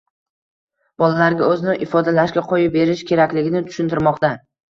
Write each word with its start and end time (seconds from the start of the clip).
bolalarga 1.03 1.49
o‘zini 1.55 1.75
ifodalashga 1.87 2.45
qo‘yib 2.53 2.73
berish 2.79 3.05
kerakligini 3.13 3.63
tushuntirmoqda. 3.71 4.35